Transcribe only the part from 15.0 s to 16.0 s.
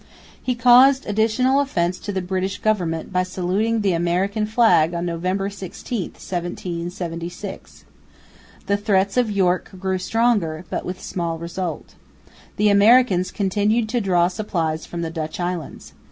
the Dutch islands.